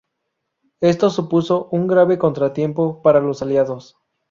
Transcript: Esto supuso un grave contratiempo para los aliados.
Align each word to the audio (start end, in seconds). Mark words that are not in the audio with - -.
Esto 0.81 1.11
supuso 1.11 1.67
un 1.71 1.85
grave 1.85 2.17
contratiempo 2.17 3.03
para 3.03 3.19
los 3.19 3.43
aliados. 3.43 3.99